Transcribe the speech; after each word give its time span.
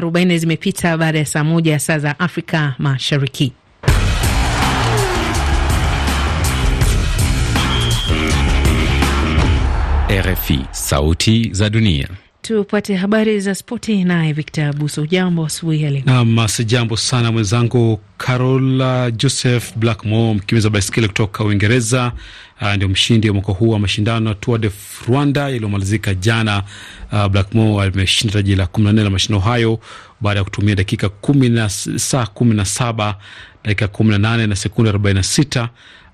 dakika 0.00 0.18
40 0.18 0.38
zimepita 0.38 0.96
baada 0.96 1.18
ya 1.18 1.26
saa 1.26 1.44
moja 1.44 1.78
saa 1.78 1.98
za 1.98 2.18
Afrika 2.18 2.74
Mashariki. 2.78 3.52
RFI, 10.10 10.60
sauti 10.70 11.48
za 11.52 11.70
dunia. 11.70 12.08
Tupate 12.42 12.96
habari 12.96 13.40
za 13.40 13.54
spoti 13.54 14.04
naye 14.04 14.32
Victor 14.32 14.64
Abuso. 14.64 15.06
Jambo 15.06 15.46
asubuhi 15.46 15.82
ya 15.82 15.90
leo. 15.90 16.02
Nam, 16.06 16.48
sijambo 16.48 16.96
sana 16.96 17.32
mwenzangu 17.32 18.00
Carola 18.18 19.10
Joseph 19.10 19.76
Blackmore, 19.76 20.34
mkimbiza 20.34 20.70
baiskeli 20.70 21.06
kutoka 21.08 21.44
Uingereza, 21.44 22.12
uh, 22.60 22.74
ndio 22.74 22.88
mshindi 22.88 23.28
wa 23.28 23.34
mwaka 23.34 23.52
huu 23.52 23.68
wa 23.70 23.78
mashindano 23.78 24.28
ya 24.28 24.34
Tour 24.34 24.58
de 24.60 24.70
Rwanda 25.08 25.40
yaliyomalizika 25.48 26.14
jana. 26.14 26.62
Uh, 27.12 27.26
Blackmore 27.26 27.86
ameshinda 27.88 28.32
taji 28.32 28.56
la 28.56 28.66
kumi 28.66 28.86
na 28.86 28.92
nne 28.92 29.02
la 29.04 29.10
mashindano 29.10 29.40
hayo 29.40 29.80
baada 30.20 30.38
ya 30.40 30.44
kutumia 30.44 30.74
dakika 30.74 31.08
kumi 31.08 31.48
na 31.48 31.68
saa 31.68 32.26
kumi 32.26 32.54
na 32.54 32.64
saba 32.64 33.18
dakika 33.64 33.88
kumi 33.88 34.10
na 34.10 34.18
nane 34.18 34.46
na 34.46 34.56
sekunde 34.56 34.88
arobaini 34.90 35.16
na 35.16 35.22
sita 35.22 35.68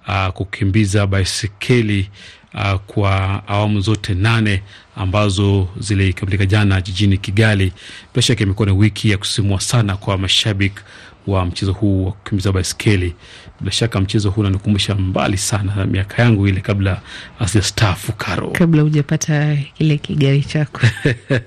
uh, 0.08 0.28
kukimbiza 0.28 1.06
baiskeli 1.06 2.10
uh, 2.54 2.74
kwa 2.86 3.42
awamu 3.48 3.80
zote 3.80 4.14
nane 4.14 4.62
ambazo 4.96 5.68
zilikamilika 5.80 6.46
jana 6.46 6.80
jijini 6.80 7.18
Kigali. 7.18 7.72
Bila 8.14 8.22
shaka 8.22 8.42
imekuwa 8.42 8.66
ni 8.66 8.72
wiki 8.72 9.10
ya 9.10 9.18
kusisimua 9.18 9.60
sana 9.60 9.96
kwa 9.96 10.18
mashabiki 10.18 10.78
wa 11.26 11.44
mchezo 11.46 11.72
huu 11.72 12.04
wa 12.06 12.12
kukimbiza 12.12 12.52
baiskeli. 12.52 13.14
Bila 13.64 13.72
shaka 13.72 14.00
mchezo 14.00 14.30
huu 14.30 14.40
unanikumbusha 14.40 14.94
mbali 14.94 15.36
sana 15.38 15.74
na 15.76 15.86
miaka 15.86 16.22
yangu 16.22 16.48
ile 16.48 16.60
kabla 16.60 17.00
asijastaafu 17.40 18.12
Karo, 18.12 18.50
kabla 18.50 18.82
hujapata 18.82 19.56
kile 19.74 19.98
kigari 19.98 20.42
chako. 20.42 20.80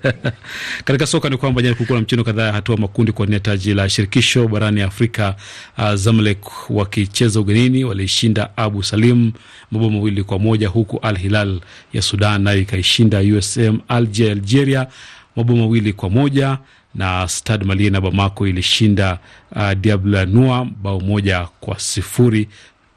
Katika 0.86 1.06
soka 1.08 1.30
ni 1.30 1.38
kwamba 1.38 1.62
jana 1.62 1.76
kulikuwa 1.76 2.00
na 2.00 2.04
mchezo 2.04 2.24
kadhaa 2.24 2.52
hatua 2.52 2.78
makundi 2.78 3.12
kwa 3.12 3.26
nia 3.26 3.40
taji 3.40 3.74
la 3.74 3.90
shirikisho 3.90 4.48
barani 4.48 4.82
Afrika. 4.82 5.36
Uh, 5.78 5.94
Zamalek 5.94 6.46
wakicheza 6.70 7.40
ugenini 7.40 7.84
walishinda 7.84 8.58
Abu 8.58 8.84
Salim 8.84 9.32
mabao 9.72 9.90
mawili 9.90 10.24
kwa 10.24 10.40
moja 10.40 10.68
huku 10.68 11.00
Al 11.02 11.18
Hilal 11.18 11.60
ya 11.94 12.02
Sudan 12.02 12.42
nayo 12.42 12.60
ikaishinda 12.60 13.20
USM 13.20 13.78
Alger 13.88 14.32
Algeria 14.32 14.88
mabao 15.36 15.56
mawili 15.56 15.94
kwa 15.94 16.10
moja 16.10 16.58
na 16.98 17.28
Stade 17.28 17.66
Malien 17.66 17.94
na 17.94 18.02
Bamako 18.02 18.48
ilishinda 18.48 19.20
uh, 19.56 19.74
Diable 19.74 20.26
Noir 20.26 20.66
bao 20.84 21.00
moja 21.00 21.48
kwa 21.60 21.80
sifuri. 21.80 22.48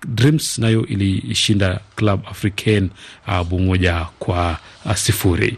Dreams 0.08 0.58
nayo 0.58 0.86
ilishinda 0.86 1.80
Club 1.96 2.20
Africain 2.30 2.84
uh, 3.28 3.32
bao 3.42 3.58
moja 3.58 4.06
kwa 4.18 4.58
uh, 4.84 4.94
sifuri. 4.94 5.56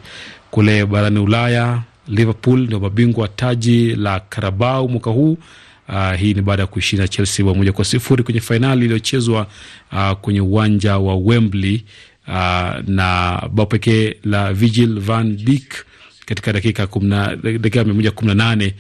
Kule 0.51 0.87
barani 0.87 1.19
Ulaya, 1.19 1.83
Liverpool 2.09 2.61
ndio 2.61 2.81
mabingwa 2.81 3.29
taji 3.29 3.95
la 3.97 4.21
Karabao 4.21 4.89
mwaka 4.89 5.11
huu. 5.11 5.39
Uh, 5.89 6.13
hii 6.15 6.35
ni 6.35 6.43
baada 6.43 6.63
ya 6.63 6.67
kuishinda 6.67 7.09
Chelsea 7.09 7.45
bao 7.47 7.55
moja 7.55 7.73
kwa 7.73 7.85
sifuri 7.85 8.23
kwenye 8.23 8.41
fainali 8.41 8.85
iliyochezwa 8.85 9.47
uh, 9.93 10.11
kwenye 10.13 10.41
uwanja 10.41 10.99
wa 10.99 11.17
Wembley 11.17 11.85
uh, 12.29 12.35
na 12.87 13.43
bao 13.53 13.67
pekee 13.67 14.15
la 14.25 14.53
Virgil 14.53 15.01
van 15.01 15.37
Dijk 15.37 15.85
katika 16.27 16.53
dakika 16.53 16.89
dakika 17.43 17.85
mia 17.85 17.95
moja 17.95 18.11
kumi 18.11 18.29
na 18.29 18.35
nane 18.35 18.75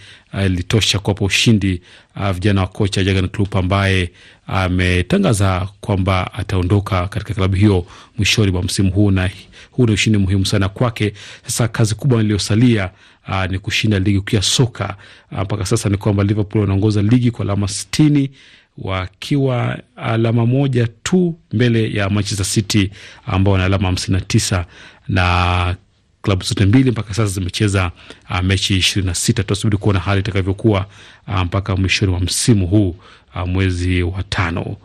ilitosha 0.47 0.99
uh, 0.99 1.05
kuwapa 1.05 1.25
ushindi 1.25 1.83
uh, 2.17 2.31
vijana 2.31 2.61
wa 2.61 2.67
kocha 2.67 3.05
Jurgen 3.05 3.29
Klopp 3.29 3.57
ambaye 3.57 4.11
ametangaza 4.47 5.63
uh, 5.63 5.69
kwamba 5.81 6.33
ataondoka 6.35 7.09
katika 7.09 7.35
klabu 7.35 7.55
hiyo 7.57 7.87
mwishoni 8.19 8.53
mwa 8.53 8.63
msimu 8.63 8.91
huu, 8.93 9.11
na 9.11 9.31
huu 9.71 9.87
ni 9.87 9.93
ushindi 9.93 10.19
muhimu 10.19 10.47
sana 10.47 10.69
kwake. 10.69 11.13
Sasa 11.47 11.69
kazi 11.69 11.95
kubwa 11.95 12.21
iliyosalia 12.21 12.91
uh, 13.29 13.45
ni 13.51 13.59
kushinda 13.59 13.99
ligi 13.99 14.21
kuu 14.21 14.37
ya 14.37 14.43
soka 14.43 14.97
mpaka 15.33 15.63
uh, 15.63 15.65
sasa 15.69 15.89
ni 15.89 15.97
kwamba 15.97 16.25
Liverpool 16.25 16.61
wanaongoza 16.61 17.03
ligi 17.03 17.31
kwa 17.31 17.45
alama 17.45 17.69
sitini 17.69 18.31
wakiwa 18.79 19.79
alama 19.97 20.47
moja 20.47 20.89
tu 21.03 21.39
mbele 21.53 21.93
ya 21.93 22.11
Manchester 22.11 22.47
City 22.47 22.91
ambao 23.27 23.53
wana 23.53 23.65
alama 23.65 23.87
hamsini 23.87 24.17
na 24.19 24.21
tisa 24.25 24.67
na 25.09 25.77
klabu 26.23 26.45
zote 26.45 26.67
mbili 26.67 26.91
mpaka 26.91 27.09
sasa 27.15 27.27
zimecheza 27.27 27.91
uh, 28.31 28.41
mechi 28.41 28.77
ishirini 28.77 29.07
na 29.09 29.15
sita. 29.15 29.43
Tutasubiri 29.43 29.79
kuona 29.79 29.99
hali 29.99 30.21
itakavyokuwa 30.21 30.87
uh, 31.29 31.41
mpaka 31.41 31.77
mwishoni 31.77 32.13
wa 32.13 32.21
msimu 32.21 32.67
huu 32.67 32.97
uh, 33.35 33.49
mwezi 33.49 34.03
wa 34.03 34.23
tano. 34.23 34.77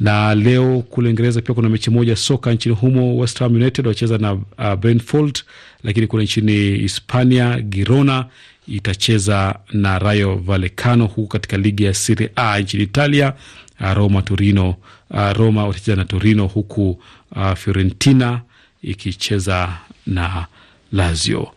Na 0.00 0.34
leo 0.34 0.80
kule 0.80 1.08
Uingereza 1.08 1.40
pia 1.40 1.54
kuna 1.54 1.68
mechi 1.68 1.90
moja 1.90 2.16
soka 2.16 2.52
nchini 2.52 2.74
humo. 2.74 3.16
West 3.18 3.38
Ham 3.38 3.54
United 3.54 3.86
wacheza 3.86 4.18
na 4.18 4.32
uh, 4.32 4.74
Brentford, 4.80 5.38
lakini 5.84 6.06
kule 6.06 6.24
nchini 6.24 6.52
Hispania 6.78 7.60
Girona 7.60 8.26
itacheza 8.68 9.58
na 9.72 9.98
Rayo 9.98 10.36
Vallecano, 10.36 11.06
huku 11.06 11.26
katika 11.26 11.56
ligi 11.56 11.84
ya 11.84 11.94
Serie 11.94 12.30
A 12.36 12.58
nchini 12.60 12.82
Italia 12.82 13.32
uh, 13.80 13.92
Roma 13.92 14.22
Torino, 14.22 14.74
uh, 15.10 15.32
Roma 15.32 15.66
watacheza 15.66 15.96
na 15.96 16.04
Torino, 16.04 16.46
huku 16.46 17.00
uh, 17.36 17.52
Fiorentina 17.54 18.40
ikicheza 18.82 19.68
na 20.06 20.46
Lazio. 20.92 21.50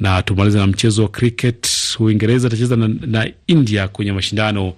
Na 0.00 0.22
tumaliza 0.22 0.58
na 0.58 0.66
mchezo 0.66 1.02
wa 1.02 1.08
cricket. 1.08 1.68
Uingereza 2.00 2.48
itacheza 2.48 2.76
na, 2.76 2.88
na 2.88 3.30
India 3.46 3.88
kwenye 3.88 4.12
mashindano 4.12 4.72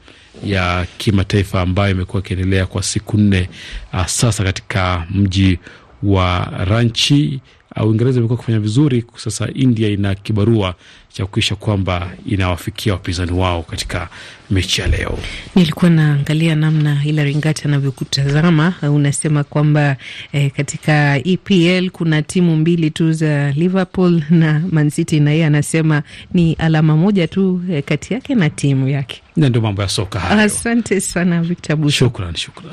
ya 0.44 0.86
kimataifa 0.98 1.60
ambayo 1.60 1.90
imekuwa 1.90 2.22
ikiendelea 2.22 2.66
kwa 2.66 2.82
siku 2.82 3.18
nne 3.18 3.48
uh, 3.92 4.06
sasa 4.06 4.44
katika 4.44 5.06
mji 5.10 5.58
wa 6.02 6.52
Ranchi. 6.64 7.40
Uingereza 7.76 8.18
imekuwa 8.18 8.36
kufanya 8.38 8.60
vizuri. 8.60 9.04
Sasa 9.16 9.48
India 9.54 9.88
ina 9.88 10.14
kibarua 10.14 10.74
cha 11.12 11.26
kuisha 11.26 11.54
kwamba 11.56 12.10
inawafikia 12.26 12.92
wapinzani 12.92 13.32
wao 13.32 13.62
katika 13.62 14.08
mechi 14.50 14.80
ya 14.80 14.86
leo. 14.86 15.18
Nilikuwa 15.54 15.90
naangalia 15.90 16.54
namna 16.54 16.94
Hilary 16.94 17.36
Ngati 17.36 17.64
anavyokutazama. 17.68 18.74
Unasema 18.82 19.44
kwamba 19.44 19.96
eh, 20.32 20.50
katika 20.50 21.20
EPL 21.24 21.90
kuna 21.90 22.22
timu 22.22 22.56
mbili 22.56 22.90
tu 22.90 23.12
za 23.12 23.50
Liverpool 23.50 24.22
na 24.30 24.62
Man 24.70 24.90
City, 24.90 25.20
na 25.20 25.30
yeye 25.30 25.46
anasema 25.46 26.02
ni 26.34 26.52
alama 26.52 26.96
moja 26.96 27.28
tu 27.28 27.62
eh, 27.70 27.82
kati 27.84 28.14
yake 28.14 28.34
na 28.34 28.50
timu 28.50 28.88
yake. 28.88 29.22
Na 29.36 29.48
ndio 29.48 29.62
mambo 29.62 29.82
ya 29.82 29.88
soka 29.88 30.20
hayo. 30.20 30.40
Asante 30.40 31.00
sana 31.00 31.42
Victor 31.42 31.76
Buso. 31.76 31.96
Shukran, 31.96 32.34
shukran. 32.34 32.72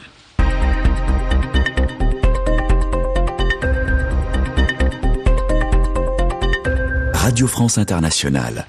Radio 7.29 7.47
France 7.47 7.78
Internationale. 7.79 8.63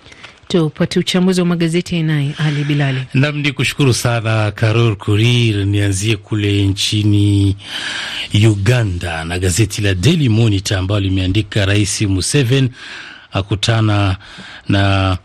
Tupate 0.49 0.99
uchambuzi 0.99 1.41
wa 1.41 1.47
magazeti 1.47 2.03
naye 2.03 2.35
Ali 2.39 2.65
Bilali. 2.65 3.01
Nam 3.15 3.37
ni 3.39 3.53
kushukuru 3.53 3.95
sana 3.95 4.51
Carol 4.51 4.97
Kurir. 4.97 5.67
Nianzie 5.67 6.17
kule 6.17 6.67
nchini 6.67 7.57
Uganda 8.35 9.25
na 9.25 9.39
gazeti 9.39 9.83
la 9.83 9.95
Daily 9.95 10.29
Monitor 10.29 10.79
ambalo 10.79 11.01
limeandika 11.01 11.67
Rais 11.67 12.03
Museveni 12.03 12.71
akutana 13.33 14.17
na 14.69 15.19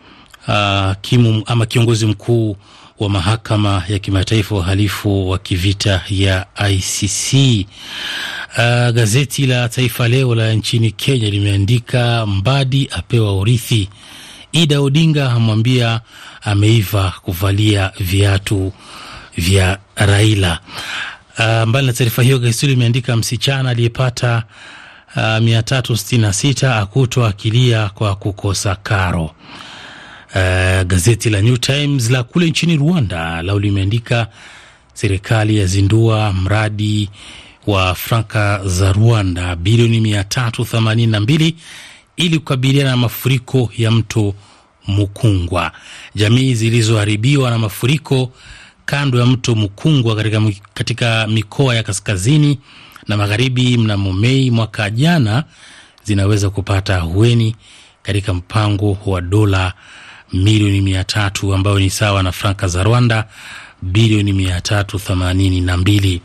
uh, 0.47 0.93
kimu, 1.01 1.43
ama 1.45 1.65
kiongozi 1.65 2.05
mkuu 2.05 2.57
wa 2.99 3.09
mahakama 3.09 3.83
ya 3.87 3.99
kimataifa 3.99 4.55
uhalifu 4.55 5.29
wa 5.29 5.37
kivita 5.39 6.01
ya 6.09 6.45
ICC. 6.69 7.33
Uh, 8.57 8.89
gazeti 8.93 9.45
la 9.45 9.69
Taifa 9.69 10.07
Leo 10.07 10.35
la 10.35 10.53
nchini 10.53 10.91
Kenya 10.91 11.29
limeandika 11.29 12.25
Mbadi 12.25 12.89
apewa 12.91 13.37
urithi. 13.37 13.89
Ida 14.51 14.79
Odinga 14.81 15.31
amwambia 15.31 16.01
ameiva 16.41 17.13
kuvalia 17.21 17.91
viatu 17.99 18.73
vya 19.37 19.77
Raila. 19.95 20.59
Uh, 21.39 21.67
mbali 21.67 21.87
na 21.87 21.93
taarifa 21.93 22.23
hiyo, 22.23 22.39
gazeti 22.39 22.67
limeandika 22.67 23.15
msichana 23.15 23.69
aliyepata 23.69 24.43
uh, 25.15 25.37
mia 25.37 25.63
tatu 25.63 25.97
sitini 25.97 26.21
na 26.21 26.33
sita 26.33 26.75
akutwa 26.77 27.29
akilia 27.29 27.89
kwa 27.89 28.15
kukosa 28.15 28.75
karo. 28.75 29.23
Uh, 29.25 30.81
gazeti 30.87 31.29
la 31.29 31.41
New 31.41 31.57
Times 31.57 32.09
la 32.09 32.23
kule 32.23 32.49
nchini 32.49 32.75
Rwanda 32.77 33.41
lao 33.41 33.59
limeandika 33.59 34.27
serikali 34.93 35.57
yazindua 35.57 36.33
mradi 36.33 37.09
wa 37.67 37.95
franka 37.95 38.61
za 38.65 38.91
Rwanda 38.93 39.55
bilioni 39.55 40.01
mia 40.01 40.23
tatu 40.23 40.65
themanini 40.65 41.11
na 41.11 41.19
mbili 41.19 41.55
ili 42.17 42.39
kukabiliana 42.39 42.89
na 42.91 42.97
mafuriko 42.97 43.71
ya 43.77 43.91
mto 43.91 44.33
Mukungwa. 44.87 45.71
Jamii 46.15 46.53
zilizoharibiwa 46.53 47.49
na 47.49 47.57
mafuriko 47.57 48.31
kando 48.85 49.19
ya 49.19 49.25
mto 49.25 49.55
Mukungwa 49.55 50.15
katika, 50.15 50.41
katika 50.73 51.27
mikoa 51.27 51.75
ya 51.75 51.83
kaskazini 51.83 52.59
na 53.07 53.17
magharibi 53.17 53.77
mnamo 53.77 54.13
Mei 54.13 54.51
mwaka 54.51 54.89
jana 54.89 55.43
zinaweza 56.03 56.49
kupata 56.49 56.95
ahueni 56.97 57.55
katika 58.03 58.33
mpango 58.33 58.97
wa 59.05 59.21
dola 59.21 59.73
milioni 60.33 60.81
mia 60.81 61.03
tatu 61.03 61.53
ambayo 61.53 61.79
ni 61.79 61.89
sawa 61.89 62.23
na 62.23 62.31
franka 62.31 62.67
za 62.67 62.83
Rwanda 62.83 63.27
bilioni 63.81 64.33
mia 64.33 64.61
tatu 64.61 64.99
themanini 64.99 65.61
na 65.61 65.77
mbili. 65.77 66.21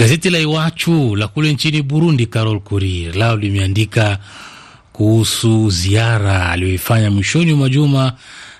Gazeti 0.00 0.30
la 0.30 0.38
Iwachu 0.38 1.16
la 1.16 1.28
kule 1.28 1.52
nchini 1.52 1.82
Burundi, 1.82 2.26
Carol 2.26 2.60
Kurir 2.60 3.14
lao 3.16 3.36
limeandika 3.36 4.18
kuhusu 4.92 5.70
ziara 5.70 6.50
aliyoifanya 6.50 7.10
mwishoni 7.10 7.54
mwa 7.54 7.68
juma 7.68 8.12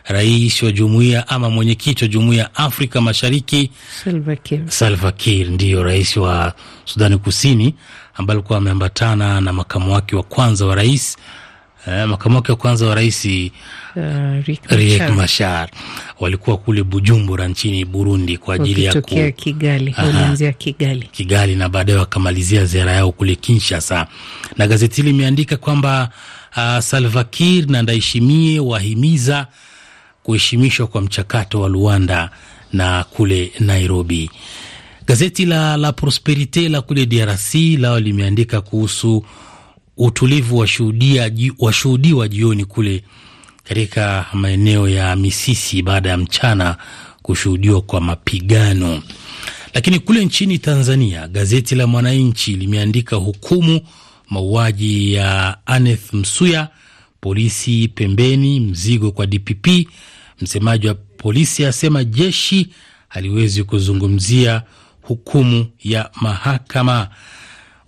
rais 0.05 0.63
wa 0.63 0.73
jumuiya 0.73 1.29
ama 1.29 1.51
mwenyekiti 1.51 2.05
wa 2.05 2.09
jumuiya 2.09 2.43
ya 2.43 2.55
Afrika 2.55 3.01
Mashariki 3.01 3.71
Salva 4.05 4.37
Kiir. 4.37 4.61
Salva 4.69 5.13
Kiir, 5.13 5.49
ndiyo 5.51 5.83
rais 5.83 6.17
wa 6.17 6.55
Sudani 6.85 7.19
Kusini, 7.19 7.75
ambaye 8.15 8.39
alikuwa 8.39 8.59
ameambatana 8.59 9.41
na 9.41 9.53
makamu 9.53 9.93
wake 9.95 10.17
wa 10.17 10.23
kwanza 10.23 10.67
wa 10.67 10.75
rais 10.75 11.17
eh, 11.87 12.09
makamu 12.09 12.37
wake 12.37 12.53
wa 12.53 12.59
kwanza 12.59 12.87
wa 12.87 12.94
rais 12.94 13.29
Uh, 13.97 14.47
Riek 14.47 14.61
Riek. 14.71 15.11
Machar 15.11 15.69
walikuwa 16.21 16.56
kule 16.56 16.82
Bujumbura 16.82 17.49
nchini 17.49 17.85
Burundi 17.85 18.37
kwa 18.38 18.55
ajili 18.55 18.85
ya 18.85 18.94
ku, 18.94 19.32
Kigali, 19.37 19.94
Aha. 19.97 20.53
Kigali. 20.59 21.09
Kigali 21.12 21.56
na 21.56 21.69
baadaye 21.69 21.99
wakamalizia 21.99 22.65
ziara 22.65 22.93
yao 22.93 23.12
kule 23.12 23.35
Kinshasa. 23.35 24.06
Na 24.56 24.67
gazeti 24.67 24.97
hili 25.03 25.12
limeandika 25.12 25.56
kwamba 25.56 26.11
uh, 26.56 26.79
Salva 26.79 27.25
Kiir 27.25 27.67
na 27.71 27.82
Ndayishimiye 27.82 28.61
wahimiza 28.61 29.47
kuheshimishwa 30.23 30.87
kwa 30.87 31.00
mchakato 31.00 31.61
wa 31.61 31.69
Luanda 31.69 32.31
na 32.73 33.05
kule 33.05 33.53
Nairobi. 33.61 34.31
Gazeti 35.06 35.47
la, 35.47 35.77
la 35.77 35.93
Prosperite 35.93 36.69
la 36.69 36.81
kule 36.81 37.06
DRC 37.06 37.55
lao 37.79 38.00
limeandika 38.00 38.61
kuhusu 38.61 39.25
utulivu 40.00 40.67
washuhudiwa 41.58 42.29
jioni 42.29 42.64
kule 42.64 43.05
katika 43.64 44.26
maeneo 44.32 44.88
ya 44.88 45.17
Misisi 45.17 45.82
baada 45.82 46.11
ya 46.11 46.17
mchana 46.17 46.76
kushuhudiwa 47.23 47.81
kwa 47.82 48.00
mapigano. 48.00 49.02
Lakini 49.75 49.99
kule 49.99 50.25
nchini 50.25 50.58
Tanzania, 50.58 51.29
gazeti 51.29 51.75
la 51.75 51.87
Mwananchi 51.87 52.56
limeandika 52.56 53.17
hukumu 53.17 53.81
mauaji 54.31 55.12
ya 55.14 55.56
Aneth 55.67 56.12
Msuya, 56.12 56.69
polisi 57.20 57.88
pembeni, 57.88 58.61
mzigo 58.61 59.11
kwa 59.12 59.26
DPP. 59.26 59.88
Msemaji 60.41 60.87
wa 60.88 60.94
polisi 60.94 61.64
asema 61.64 62.05
jeshi 62.05 62.69
haliwezi 63.08 63.64
kuzungumzia 63.64 64.62
hukumu 65.03 65.67
ya 65.85 66.11
mahakama. 66.20 67.08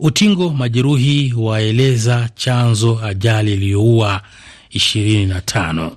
Utingo 0.05 0.51
majeruhi 0.51 1.35
waeleza 1.37 2.29
chanzo 2.35 3.01
ajali 3.05 3.53
iliyoua 3.53 4.23
ishirini 4.71 5.27
na 5.27 5.41
tano. 5.41 5.97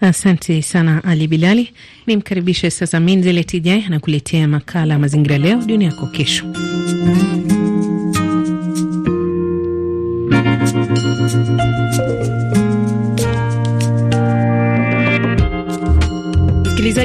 Asante 0.00 0.62
sana 0.62 1.04
Ali 1.04 1.28
Bilali. 1.28 1.72
Ni 2.06 2.16
mkaribishe 2.16 2.70
sasa 2.70 3.00
Minzele 3.00 3.44
Tijai 3.44 3.84
anakuletea 3.86 4.48
makala 4.48 4.94
ya 4.94 5.00
mazingira 5.00 5.38
leo 5.38 5.58
dunia 5.66 5.88
yako 5.88 6.06
kesho. 6.06 6.44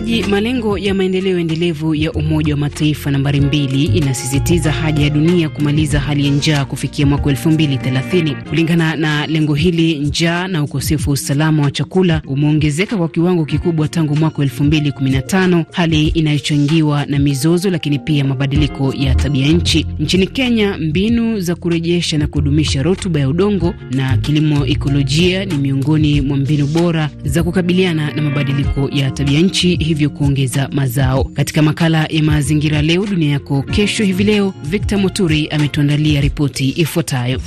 Msikilizaji, 0.01 0.31
malengo 0.31 0.77
ya 0.77 0.94
maendeleo 0.94 1.39
endelevu 1.39 1.95
ya 1.95 2.12
Umoja 2.12 2.53
wa 2.53 2.59
Mataifa 2.59 3.12
nambari 3.12 3.42
mbili 3.42 3.83
inasisitiza 3.83 4.71
haja 4.71 5.03
ya 5.03 5.09
dunia 5.09 5.50
kumaliza 5.50 6.00
hali 6.00 6.25
ya 6.25 6.31
njaa 6.31 6.65
kufikia 6.65 7.06
mwaka 7.06 7.30
elfu 7.30 7.51
mbili 7.51 7.77
thelathini. 7.77 8.36
Kulingana 8.50 8.95
na 8.95 9.27
lengo 9.27 9.53
hili, 9.53 10.00
njaa 10.00 10.48
na 10.48 10.63
ukosefu 10.63 11.09
wa 11.09 11.13
usalama 11.13 11.63
wa 11.63 11.71
chakula 11.71 12.21
umeongezeka 12.27 12.98
kwa 12.98 13.09
kiwango 13.09 13.45
kikubwa 13.45 13.88
tangu 13.88 14.15
mwaka 14.15 14.42
elfu 14.42 14.63
mbili 14.63 14.92
kumi 14.92 15.09
na 15.09 15.21
tano, 15.21 15.65
hali 15.71 16.07
inayochangiwa 16.07 17.06
na 17.06 17.19
mizozo, 17.19 17.69
lakini 17.69 18.00
pia 18.00 18.24
mabadiliko 18.24 18.94
ya 18.98 19.15
tabia 19.15 19.48
nchi. 19.48 19.86
Nchini 20.00 20.27
Kenya, 20.27 20.77
mbinu 20.77 21.39
za 21.39 21.56
kurejesha 21.56 22.18
na 22.18 22.27
kudumisha 22.27 22.83
rutuba 22.83 23.19
ya 23.19 23.30
udongo 23.30 23.74
na 23.92 24.18
kilimo 24.18 24.65
ekolojia 24.68 25.45
ni 25.45 25.53
miongoni 25.57 26.21
mwa 26.21 26.38
mbinu 26.38 26.68
bora 26.68 27.09
za 27.24 27.44
kukabiliana 27.44 28.12
na 28.13 28.21
mabadiliko 28.21 28.89
ya 28.94 29.12
tabia 29.12 29.39
nchi 29.42 29.77
hivyo 29.91 30.09
kuongeza 30.09 30.69
mazao. 30.71 31.23
Katika 31.23 31.61
makala 31.61 32.05
ya 32.09 32.23
mazingira 32.23 32.81
leo 32.81 33.05
dunia 33.05 33.31
yako 33.31 33.61
kesho, 33.61 34.03
hivi 34.03 34.23
leo 34.23 34.53
Victor 34.63 34.99
Moturi 34.99 35.47
ametuandalia 35.49 36.21
ripoti 36.21 36.69
ifuatayo. 36.69 37.41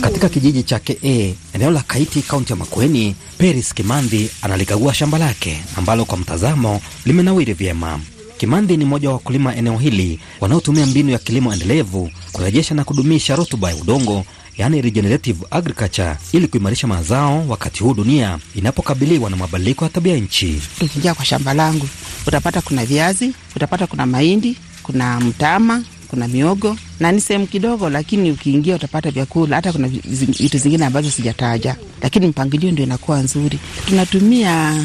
Katika 0.00 0.28
kijiji 0.28 0.62
cha 0.62 0.78
Ke 0.78 1.34
eneo 1.54 1.70
la 1.70 1.80
Kaiti, 1.82 2.22
kaunti 2.22 2.52
ya 2.52 2.56
Makueni, 2.56 3.14
Peris 3.38 3.74
Kimandhi 3.74 4.30
analikagua 4.42 4.94
shamba 4.94 5.18
lake 5.18 5.58
ambalo 5.76 6.04
kwa 6.04 6.18
mtazamo 6.18 6.80
limenawiri 7.04 7.52
vyema. 7.52 8.00
Kimandhi 8.38 8.76
ni 8.76 8.84
mmoja 8.84 9.08
wa 9.08 9.14
wakulima 9.14 9.56
eneo 9.56 9.76
hili 9.78 10.20
wanaotumia 10.40 10.86
mbinu 10.86 11.10
ya 11.10 11.18
kilimo 11.18 11.52
endelevu 11.52 12.10
kurejesha 12.32 12.74
na 12.74 12.84
kudumisha 12.84 13.36
rutuba 13.36 13.70
ya 13.70 13.76
udongo 13.76 14.24
yaani 14.58 14.82
regenerative 14.82 15.38
agriculture 15.50 16.16
ili 16.32 16.48
kuimarisha 16.48 16.86
mazao 16.86 17.44
wakati 17.48 17.82
huu 17.82 17.94
dunia 17.94 18.38
inapokabiliwa 18.54 19.30
na 19.30 19.36
mabadiliko 19.36 19.84
ya 19.84 19.90
tabia 19.90 20.16
nchi. 20.16 20.62
Ukiingia 20.80 21.14
kwa 21.14 21.24
shamba 21.24 21.54
langu 21.54 21.88
utapata 22.26 22.60
kuna 22.60 22.86
viazi, 22.86 23.32
utapata 23.56 23.86
kuna 23.86 24.06
mahindi, 24.06 24.56
kuna 24.82 25.20
mtama, 25.20 25.82
kuna 26.08 26.28
miogo 26.28 26.76
na 27.00 27.12
ni 27.12 27.20
sehemu 27.20 27.46
kidogo, 27.46 27.90
lakini 27.90 28.30
ukiingia 28.30 28.74
utapata 28.74 29.10
vyakula. 29.10 29.56
Hata 29.56 29.72
kuna 29.72 29.88
vitu 29.88 30.58
zingine 30.58 30.84
ambazo 30.86 31.10
sijataja, 31.10 31.76
lakini 32.02 32.26
mpangilio 32.26 32.70
ndio 32.72 32.84
inakuwa 32.84 33.18
nzuri. 33.22 33.58
Tunatumia 33.86 34.84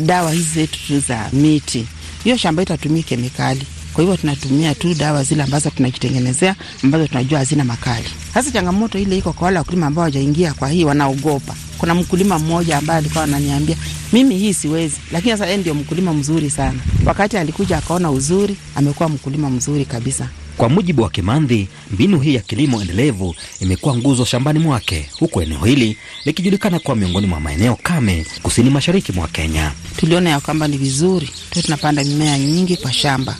dawa 0.00 0.30
hizi 0.32 0.48
zetu 0.54 1.00
za 1.08 1.28
miti, 1.32 1.86
hiyo 2.24 2.36
shamba 2.36 2.62
itatumia 2.62 3.02
kemikali 3.02 3.66
kwa 4.00 4.04
hivyo 4.04 4.16
tunatumia 4.16 4.74
tu 4.74 4.94
dawa 4.94 5.24
zile 5.24 5.42
ambazo 5.42 5.70
tunajitengenezea 5.70 6.54
ambazo 6.84 7.06
tunajua 7.06 7.38
hazina 7.38 7.64
makali. 7.64 8.06
Sasa 8.34 8.50
changamoto 8.50 8.98
ile 8.98 9.18
iko 9.18 9.32
kwa 9.32 9.44
wale 9.44 9.58
wakulima 9.58 9.86
ambao 9.86 10.02
hawajaingia 10.02 10.54
kwa 10.54 10.68
hii, 10.68 10.84
wanaogopa. 10.84 11.54
Kuna 11.78 11.94
mkulima 11.94 12.38
mmoja 12.38 12.78
ambaye 12.78 12.98
alikuwa 12.98 13.24
ananiambia 13.24 13.76
mimi 14.12 14.38
hii 14.38 14.54
siwezi, 14.54 14.96
lakini 15.12 15.32
sasa 15.32 15.46
yeye 15.46 15.56
ndio 15.58 15.74
mkulima 15.74 16.12
mzuri 16.14 16.50
sana. 16.50 16.78
Wakati 17.04 17.36
alikuja 17.36 17.76
akaona 17.78 18.10
uzuri, 18.10 18.56
amekuwa 18.74 19.08
mkulima 19.08 19.50
mzuri 19.50 19.84
kabisa. 19.84 20.28
Kwa 20.60 20.68
mujibu 20.68 21.02
wa 21.02 21.10
Kimandhi, 21.10 21.68
mbinu 21.90 22.20
hii 22.20 22.34
ya 22.34 22.40
kilimo 22.40 22.80
endelevu 22.80 23.34
imekuwa 23.60 23.96
nguzo 23.96 24.24
shambani 24.24 24.58
mwake, 24.58 25.10
huku 25.18 25.42
eneo 25.42 25.64
hili 25.64 25.96
likijulikana 26.24 26.78
kuwa 26.78 26.96
miongoni 26.96 27.26
mwa 27.26 27.40
maeneo 27.40 27.76
kame 27.82 28.26
kusini 28.42 28.70
mashariki 28.70 29.12
mwa 29.12 29.28
Kenya. 29.28 29.72
Tuliona 29.96 30.30
ya 30.30 30.40
kwamba 30.40 30.68
ni 30.68 30.76
vizuri 30.78 31.30
tuwe 31.50 31.62
tunapanda 31.62 32.04
mimea 32.04 32.38
nyingi 32.38 32.76
kwa 32.76 32.92
shamba, 32.92 33.36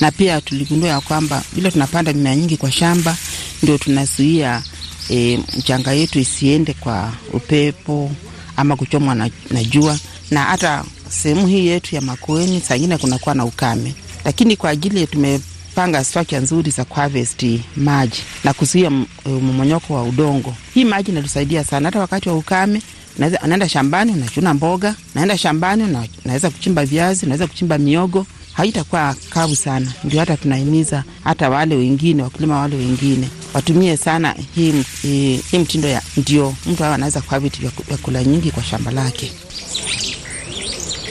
na 0.00 0.10
pia 0.10 0.40
tuligundua 0.40 0.88
ya 0.88 1.00
kwamba 1.00 1.42
bila 1.52 1.70
tunapanda 1.70 2.12
mimea 2.12 2.36
nyingi 2.36 2.56
kwa 2.56 2.72
shamba 2.72 3.16
ndio 3.62 3.78
tunazuia 3.78 4.62
e, 5.10 5.38
mchanga 5.58 5.92
yetu 5.92 6.18
isiende 6.20 6.72
kwa 6.72 7.12
upepo 7.32 8.10
ama 8.56 8.76
kuchomwa 8.76 9.14
na, 9.14 9.30
na 9.50 9.64
jua, 9.64 9.98
na 10.30 10.42
hata 10.42 10.84
sehemu 11.08 11.46
hii 11.46 11.66
yetu 11.66 11.94
ya 11.94 12.00
Makueni 12.00 12.60
saa 12.60 12.76
ingine 12.76 12.98
kunakuwa 12.98 13.34
na 13.34 13.44
ukame, 13.44 13.94
lakini 14.24 14.56
kwa 14.56 14.70
ajili 14.70 15.06
tume 15.06 15.40
panga 15.74 16.04
structure 16.04 16.40
nzuri 16.40 16.70
za 16.70 16.84
kuharvest 16.84 17.44
maji 17.76 18.22
na 18.44 18.52
kuzuia 18.52 18.90
mmonyoko 19.26 19.94
wa 19.94 20.02
udongo. 20.02 20.54
Hii 20.74 20.84
maji 20.84 21.10
inatusaidia 21.10 21.64
sana, 21.64 21.88
hata 21.88 22.00
wakati 22.00 22.28
wa 22.28 22.34
ukame 22.34 22.82
naenda 23.18 23.68
shambani 23.68 24.12
unachuna 24.12 24.54
mboga, 24.54 24.94
naenda 25.14 25.38
shambani 25.38 25.98
naweza 26.24 26.50
kuchimba 26.50 26.84
viazi, 26.86 27.26
naweza 27.26 27.46
kuchimba 27.46 27.78
miogo, 27.78 28.26
haitakuwa 28.52 29.14
kavu 29.30 29.56
sana. 29.56 29.92
Ndio 30.04 30.20
hata 30.20 30.36
tunahimiza 30.36 31.04
hata 31.24 31.50
wale 31.50 31.74
wengine 31.74 32.22
wakulima 32.22 32.58
wale 32.60 32.76
wengine 32.76 33.28
watumie 33.54 33.96
sana 33.96 34.34
hii, 34.54 34.72
hii, 35.02 35.36
hii 35.50 35.58
mtindo 35.58 35.88
ya 35.88 36.02
ndio 36.16 36.54
mtu 36.66 36.84
awe 36.84 36.94
anaweza 36.94 37.20
kuharvest 37.20 37.60
vyakula 37.88 38.24
nyingi 38.24 38.50
kwa 38.50 38.62
shamba 38.62 38.90
lake. 38.90 39.32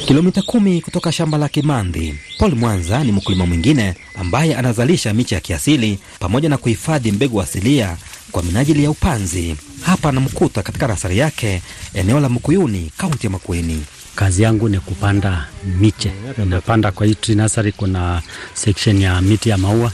Kilomita 0.05 0.41
kumi 0.41 0.81
kutoka 0.81 1.11
shamba 1.11 1.37
la 1.37 1.49
Kimandhi, 1.49 2.15
Paul 2.37 2.55
Mwanza 2.55 3.03
ni 3.03 3.11
mkulima 3.11 3.45
mwingine 3.45 3.95
ambaye 4.19 4.55
anazalisha 4.55 5.13
miche 5.13 5.35
ya 5.35 5.41
kiasili 5.41 5.99
pamoja 6.19 6.49
na 6.49 6.57
kuhifadhi 6.57 7.11
mbegu 7.11 7.41
asilia 7.41 7.97
kwa 8.31 8.43
minajili 8.43 8.83
ya 8.83 8.89
upanzi. 8.91 9.55
Hapa 9.81 10.09
anamkuta 10.09 10.63
katika 10.63 10.87
nasari 10.87 11.17
yake 11.17 11.61
eneo 11.93 12.19
la 12.19 12.29
Mkuyuni, 12.29 12.91
kaunti 12.97 13.27
ya 13.27 13.29
Makueni. 13.31 13.83
Kazi 14.15 14.43
yangu 14.43 14.69
ni 14.69 14.79
kupanda 14.79 15.47
miche. 15.79 16.11
Napanda 16.45 16.91
kwa 16.91 17.05
hii 17.05 17.15
tree 17.15 17.35
nursery, 17.35 17.71
kuna 17.71 18.21
section 18.53 19.01
ya 19.01 19.21
miti 19.21 19.49
ya 19.49 19.57
maua, 19.57 19.91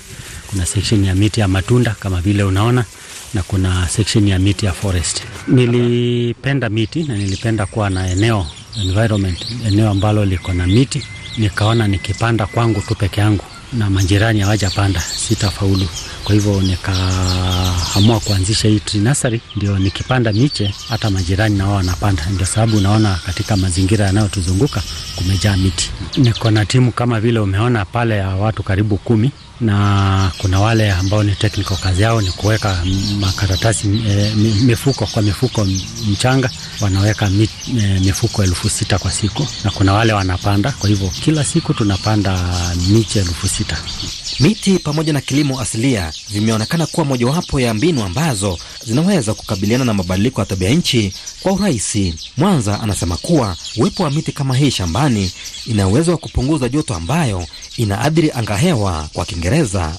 kuna 0.50 0.66
section 0.66 1.06
ya 1.06 1.16
miti 1.16 1.40
ya 1.40 1.48
matunda 1.48 1.96
kama 2.00 2.22
vile 2.22 2.44
unaona 2.44 2.86
na 3.34 3.44
kuna 3.44 3.88
section 3.88 4.28
ya 4.28 4.40
miti 4.40 4.66
ya 4.66 4.74
forest. 4.74 5.22
Nilipenda 5.48 6.70
miti 6.70 7.04
na 7.04 7.16
nilipenda 7.18 7.66
kuwa 7.66 7.90
na 7.90 8.10
eneo 8.12 8.46
environment, 8.82 9.46
eneo 9.68 9.90
ambalo 9.90 10.26
liko 10.26 10.54
na 10.54 10.68
miti. 10.68 11.04
Nikaona 11.38 11.88
nikipanda 11.88 12.46
kwangu 12.46 12.82
tu 12.82 12.96
peke 12.96 13.22
yangu 13.22 13.44
na 13.74 13.90
majirani 13.90 14.40
hawajapanda 14.40 15.02
sitafaulu. 15.02 15.88
Kwa 16.24 16.34
hivyo 16.36 16.62
nikaamua 16.62 18.20
kuanzisha 18.20 18.68
hii 18.68 18.80
tree 18.80 19.02
nursery, 19.02 19.42
ndio 19.56 19.80
nikipanda 19.80 20.34
miche 20.34 20.74
hata 20.90 21.10
majirani 21.10 21.58
nao 21.58 21.76
wanapanda. 21.76 22.26
Ndio 22.34 22.46
sababu 22.46 22.78
unaona 22.78 23.20
katika 23.26 23.58
mazingira 23.58 24.06
yanayotuzunguka 24.06 24.84
kumejaa 25.16 25.58
miti. 25.58 25.90
Niko 26.18 26.52
na 26.52 26.66
timu 26.66 26.92
kama 26.92 27.20
vile 27.20 27.40
umeona 27.40 27.86
pale 27.86 28.18
ya 28.18 28.28
watu 28.28 28.64
karibu 28.64 28.98
kumi 28.98 29.32
na 29.62 30.32
kuna 30.38 30.60
wale 30.60 30.92
ambao 30.92 31.24
ni 31.24 31.36
technical, 31.36 31.78
kazi 31.78 32.02
yao 32.02 32.22
ni 32.22 32.32
kuweka 32.32 32.84
makaratasi 33.20 33.88
e, 34.10 34.34
mifuko 34.64 35.06
kwa 35.06 35.22
mifuko 35.22 35.68
mchanga, 36.12 36.50
wanaweka 36.82 37.30
mi, 37.30 37.50
e, 37.82 38.00
mifuko 38.00 38.44
elfu 38.44 38.70
sita 38.70 39.00
kwa 39.00 39.12
siku, 39.12 39.48
na 39.64 39.72
kuna 39.72 39.94
wale 39.94 40.14
wanapanda. 40.14 40.72
Kwa 40.72 40.90
hivyo 40.90 41.08
kila 41.10 41.44
siku 41.44 41.74
tunapanda 41.74 42.40
miche 42.90 43.20
elfu 43.20 43.48
sita. 43.48 43.78
Miti 44.40 44.80
pamoja 44.80 45.14
na 45.14 45.22
kilimo 45.22 45.62
asilia 45.62 46.14
vimeonekana 46.30 46.86
kuwa 46.86 47.06
mojawapo 47.06 47.60
ya 47.60 47.74
mbinu 47.74 48.04
ambazo 48.04 48.58
zinaweza 48.86 49.34
kukabiliana 49.34 49.86
na 49.86 49.94
mabadiliko 49.94 50.42
ya 50.42 50.46
tabia 50.46 50.70
nchi 50.70 51.14
kwa 51.42 51.52
urahisi. 51.52 52.16
Mwanza 52.38 52.82
anasema 52.82 53.18
kuwa 53.18 53.56
uwepo 53.78 54.04
wa 54.04 54.12
miti 54.12 54.32
kama 54.32 54.56
hii 54.56 54.72
shambani 54.72 55.32
ina 55.66 55.88
uwezo 55.88 56.12
wa 56.12 56.18
kupunguza 56.18 56.70
joto 56.70 56.96
ambayo 56.96 57.46
inaathiri 57.78 58.32
angahewa, 58.32 59.10
kwa 59.14 59.26
Kiingereza 59.26 59.49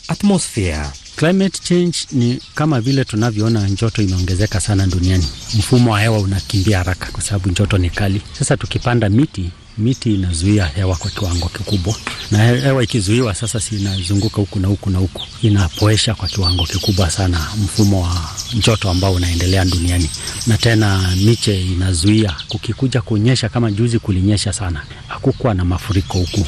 atmosphere. 0.09 0.87
Climate 1.17 1.59
change 1.63 1.99
ni 2.13 2.39
kama 2.55 2.81
vile 2.81 3.05
tunavyoona 3.05 3.71
joto 3.71 4.03
imeongezeka 4.03 4.61
sana 4.61 4.87
duniani, 4.87 5.27
mfumo 5.59 5.93
wa 5.93 6.01
hewa 6.01 6.19
unakimbia 6.19 6.79
haraka 6.79 7.07
kwa 7.13 7.23
sababu 7.23 7.51
joto 7.51 7.79
ni 7.79 7.91
kali. 7.91 8.23
Sasa 8.39 8.57
tukipanda 8.57 9.09
miti 9.09 9.51
miti 9.79 10.15
inazuia 10.15 10.67
hewa 10.67 10.97
kwa 10.97 11.11
kiwango 11.11 11.49
kikubwa, 11.49 11.95
na 12.31 12.39
hewa 12.45 12.83
ikizuiwa 12.85 13.35
sasa, 13.35 13.61
si 13.61 13.77
inazunguka 13.77 14.37
huku 14.37 14.59
na 14.61 14.69
huku 14.69 14.91
na 14.91 14.99
huku, 14.99 15.23
inapoesha 15.43 16.15
kwa 16.15 16.29
kiwango 16.29 16.65
kikubwa 16.67 17.11
sana 17.11 17.47
mfumo 17.65 18.03
wa 18.03 18.31
joto 18.67 18.91
ambao 18.91 19.13
unaendelea 19.15 19.65
duniani. 19.65 20.11
Na 20.47 20.59
tena 20.59 21.15
miche 21.17 21.63
inazuia, 21.63 22.37
kukikuja 22.49 23.01
kunyesha, 23.03 23.49
kama 23.49 23.71
juzi 23.71 23.99
kulinyesha 23.99 24.53
sana, 24.53 24.83
hakukuwa 25.21 25.55
na 25.55 25.65
mafuriko 25.65 26.19
huku, 26.19 26.47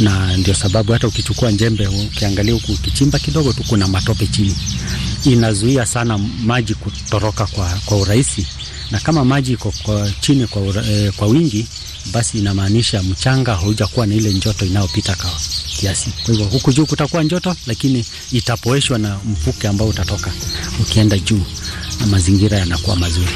na 0.00 0.36
ndio 0.36 0.54
sababu 0.54 0.92
hata 0.92 1.06
ukichukua 1.08 1.50
njembe 1.50 1.86
ukiangalia 1.86 2.54
huku, 2.54 2.72
ukichimba 2.72 3.18
kidogo 3.18 3.52
tu, 3.52 3.64
kuna 3.68 3.88
matope 3.88 4.26
chini, 4.26 4.56
inazuia 5.24 5.86
sana 5.86 6.18
maji 6.18 6.74
kutoroka 6.74 7.46
kwa, 7.46 7.68
kwa 7.86 7.96
urahisi 7.96 8.46
na 8.90 9.00
kama 9.00 9.24
maji 9.24 9.52
iko 9.52 9.72
kwa 9.82 10.10
chini 10.20 10.46
kwa, 10.46 10.62
eh, 10.62 11.12
kwa 11.16 11.26
wingi 11.28 11.66
basi 12.12 12.38
inamaanisha 12.38 13.02
mchanga 13.02 13.54
haujakuwa 13.56 14.06
na 14.06 14.14
ile 14.14 14.30
njoto 14.32 14.66
inayopita 14.66 15.14
kwa 15.14 15.30
kiasi. 15.80 16.10
Kwa 16.24 16.34
hivyo 16.34 16.46
huku 16.46 16.72
juu 16.72 16.86
kutakuwa 16.86 17.22
njoto, 17.22 17.56
lakini 17.66 18.04
itapoeshwa 18.32 18.98
na 18.98 19.18
mvuke 19.24 19.68
ambao 19.68 19.88
utatoka 19.88 20.32
ukienda 20.80 21.18
juu, 21.18 21.42
na 22.00 22.06
mazingira 22.06 22.58
yanakuwa 22.58 22.96
mazuri. 22.96 23.32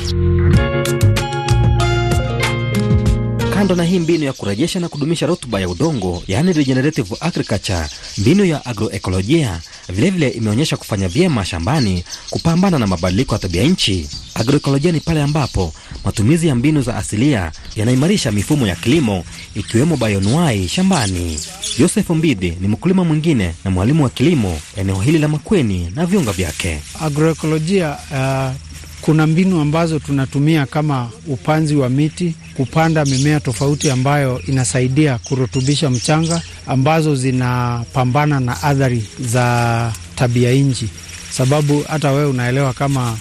Kando 3.63 3.75
na 3.75 3.85
hii 3.85 3.99
mbinu 3.99 4.25
ya 4.25 4.33
kurejesha 4.33 4.81
na 4.81 4.89
kudumisha 4.89 5.27
rutuba 5.27 5.61
ya 5.61 5.69
udongo, 5.69 6.23
yaani 6.29 6.53
regenerative 6.53 7.17
agriculture, 7.21 7.87
mbinu 8.19 8.45
ya 8.45 8.67
agroekolojia 8.67 9.61
vilevile 9.89 10.29
imeonyesha 10.29 10.77
kufanya 10.77 11.09
vyema 11.09 11.45
shambani 11.45 12.05
kupambana 12.31 12.79
na 12.79 12.87
mabadiliko 12.87 13.35
ya 13.35 13.39
tabia 13.39 13.63
nchi. 13.63 14.09
Agroekolojia 14.35 14.93
ni 14.93 15.01
pale 15.01 15.23
ambapo 15.23 15.73
matumizi 16.05 16.47
ya 16.49 16.55
mbinu 16.55 16.83
za 16.83 16.97
asilia 16.97 17.53
yanaimarisha 17.77 18.33
mifumo 18.33 18.67
ya 18.67 18.77
kilimo 18.77 19.25
ikiwemo 19.55 19.97
bayonuai 19.97 20.69
shambani. 20.69 21.39
Joseph 21.79 22.11
Mbidi 22.11 22.57
ni 22.61 22.69
mkulima 22.69 23.05
mwingine 23.05 23.55
na 23.65 23.71
mwalimu 23.71 24.05
wa 24.05 24.11
kilimo 24.11 24.61
eneo 24.77 25.01
hili 25.01 25.19
la 25.19 25.29
Makweni 25.29 25.93
na 25.95 26.07
viunga 26.07 26.33
vyake. 26.33 26.79
Agroekolojia 27.01 27.97
uh, 28.11 28.72
kuna 29.03 29.27
mbinu 29.27 29.61
ambazo 29.61 29.99
tunatumia 29.99 30.67
kama 30.67 31.11
upanzi 31.27 31.77
wa 31.77 31.89
miti, 31.89 32.35
kupanda 32.57 33.05
mimea 33.05 33.41
tofauti 33.41 33.91
ambayo 33.91 34.41
inasaidia 34.47 35.19
kurutubisha 35.19 35.91
mchanga, 35.91 36.43
ambazo 36.67 37.15
zinapambana 37.15 38.41
na 38.41 38.63
athari 38.63 39.05
za 39.21 39.93
tabia 40.17 40.53
nchi, 40.53 40.89
sababu 41.31 41.85
hata 41.89 42.11
wewe 42.13 42.27
unaelewa 42.31 42.73
kama 42.73 43.17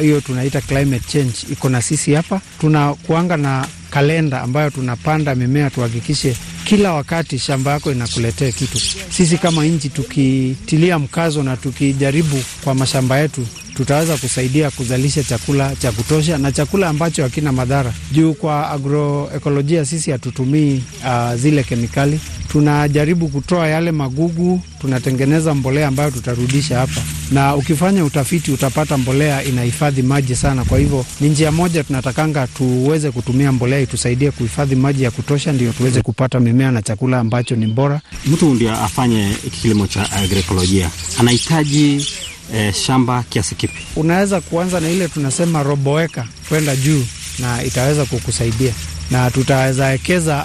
hiyo 0.00 0.16
uh, 0.18 0.22
tunaita 0.24 0.60
climate 0.60 1.04
change 1.12 1.34
iko 1.52 1.68
na 1.68 1.82
sisi 1.82 2.14
hapa. 2.14 2.40
Tunakuanga 2.60 3.36
na 3.36 3.66
kalenda 3.90 4.42
ambayo 4.42 4.70
tunapanda 4.70 5.34
mimea, 5.34 5.70
tuhakikishe 5.70 6.36
kila 6.64 6.92
wakati 6.92 7.38
shamba 7.38 7.70
yako 7.70 7.92
inakuletea 7.92 8.52
kitu. 8.52 8.78
Sisi 9.10 9.38
kama 9.38 9.64
nchi 9.64 9.88
tukitilia 9.88 10.98
mkazo 10.98 11.42
na 11.42 11.56
tukijaribu 11.56 12.42
kwa 12.64 12.74
mashamba 12.74 13.18
yetu 13.18 13.46
tutaweza 13.76 14.16
kusaidia 14.16 14.70
kuzalisha 14.70 15.22
chakula 15.24 15.76
cha 15.76 15.92
kutosha 15.92 16.38
na 16.38 16.52
chakula 16.52 16.88
ambacho 16.88 17.22
hakina 17.22 17.52
madhara. 17.52 17.92
Juu 18.12 18.34
kwa 18.34 18.70
agroekolojia 18.70 19.84
sisi 19.84 20.10
hatutumii 20.10 20.82
uh, 21.06 21.34
zile 21.34 21.62
kemikali, 21.62 22.20
tunajaribu 22.48 23.28
kutoa 23.28 23.68
yale 23.68 23.92
magugu, 23.92 24.60
tunatengeneza 24.80 25.54
mbolea 25.54 25.88
ambayo 25.88 26.10
tutarudisha 26.10 26.78
hapa, 26.78 27.00
na 27.32 27.56
ukifanya 27.56 28.04
utafiti 28.04 28.52
utapata 28.52 28.98
mbolea 28.98 29.42
inahifadhi 29.44 30.02
maji 30.02 30.36
sana. 30.36 30.64
Kwa 30.64 30.78
hivyo 30.78 31.06
ni 31.20 31.28
njia 31.28 31.52
moja 31.52 31.84
tunatakanga 31.84 32.46
tuweze 32.46 33.10
kutumia 33.10 33.52
mbolea 33.52 33.80
itusaidie 33.80 34.30
kuhifadhi 34.30 34.74
maji 34.76 35.02
ya 35.02 35.10
kutosha, 35.10 35.52
ndio 35.52 35.72
tuweze 35.72 36.02
kupata 36.02 36.40
mimea 36.40 36.70
na 36.70 36.82
chakula 36.82 37.18
ambacho 37.20 37.56
ni 37.56 37.66
bora. 37.66 38.00
Mtu 38.26 38.54
ndio 38.54 38.72
afanye 38.72 39.34
kilimo 39.62 39.86
cha 39.86 40.12
agroekolojia 40.12 40.90
anahitaji 41.18 42.06
E, 42.54 42.72
shamba 42.72 43.24
kiasi 43.28 43.54
kipi? 43.54 43.78
Unaweza 43.96 44.40
kuanza 44.40 44.80
na 44.80 44.90
ile 44.90 45.08
tunasema 45.08 45.62
roboeka 45.62 46.26
kwenda 46.48 46.76
juu, 46.76 47.04
na 47.38 47.64
itaweza 47.64 48.04
kukusaidia 48.04 48.72
na 49.10 49.30
tutaweza 49.30 49.86
wekeza 49.86 50.36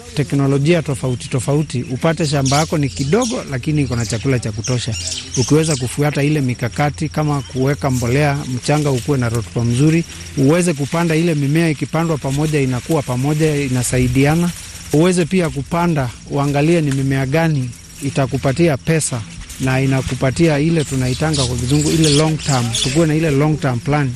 uh, 0.00 0.14
teknolojia 0.14 0.82
tofauti 0.82 1.28
tofauti, 1.28 1.82
upate 1.82 2.26
shamba 2.26 2.56
yako 2.58 2.78
ni 2.78 2.88
kidogo, 2.88 3.44
lakini 3.50 3.82
iko 3.82 3.96
na 3.96 4.06
chakula 4.06 4.38
cha 4.38 4.52
kutosha. 4.52 4.94
Ukiweza 5.36 5.76
kufuata 5.76 6.22
ile 6.22 6.40
mikakati 6.40 7.08
kama 7.08 7.42
kuweka 7.42 7.90
mbolea, 7.90 8.38
mchanga 8.54 8.90
ukuwe 8.90 9.18
na 9.18 9.28
rutuba 9.28 9.64
mzuri, 9.64 10.04
uweze 10.36 10.74
kupanda 10.74 11.16
ile 11.16 11.34
mimea, 11.34 11.68
ikipandwa 11.70 12.18
pamoja 12.18 12.60
inakuwa 12.60 13.02
pamoja, 13.02 13.56
inasaidiana. 13.56 14.50
Uweze 14.92 15.24
pia 15.24 15.50
kupanda, 15.50 16.08
uangalie 16.30 16.80
ni 16.80 16.92
mimea 16.92 17.26
gani 17.26 17.70
itakupatia 18.02 18.76
pesa 18.76 19.20
na 19.60 19.80
inakupatia 19.80 20.58
ile 20.58 20.84
tunaitanga 20.84 21.44
kwa 21.44 21.56
kizungu 21.56 21.90
ile 21.90 22.10
long 22.10 22.38
term. 22.38 22.64
Tukuwe 22.82 23.06
na 23.06 23.14
ile 23.14 23.30
long 23.30 23.60
term 23.60 23.78
plan 23.78 24.10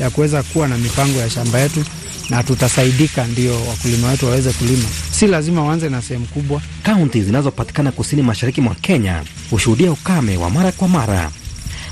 ya 0.00 0.10
kuweza 0.10 0.42
kuwa 0.42 0.68
na 0.68 0.78
mipango 0.78 1.18
ya 1.18 1.30
shamba 1.30 1.58
yetu, 1.60 1.84
na 2.30 2.42
tutasaidika, 2.42 3.26
ndio 3.26 3.66
wakulima 3.66 4.08
wetu 4.08 4.26
waweze 4.26 4.52
kulima. 4.52 4.84
Si 5.10 5.26
lazima 5.26 5.64
waanze 5.64 5.88
na 5.88 6.02
sehemu 6.02 6.26
kubwa. 6.26 6.62
Kaunti 6.82 7.22
zinazopatikana 7.22 7.92
kusini 7.92 8.22
mashariki 8.22 8.60
mwa 8.60 8.74
Kenya 8.74 9.22
hushuhudia 9.50 9.92
ukame 9.92 10.36
wa 10.36 10.50
mara 10.50 10.72
kwa 10.72 10.88
mara. 10.88 11.30